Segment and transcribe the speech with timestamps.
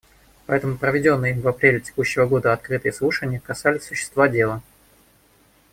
[0.47, 4.63] Поэтому проведенные им в апреле текущего года открытые слушания касались существа дела.